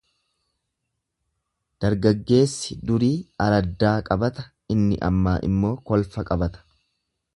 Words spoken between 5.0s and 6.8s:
ammaa immoo kolfa baqata.